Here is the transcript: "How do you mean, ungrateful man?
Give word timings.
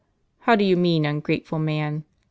"How 0.45 0.55
do 0.55 0.63
you 0.65 0.75
mean, 0.77 1.05
ungrateful 1.05 1.59
man? 1.59 2.05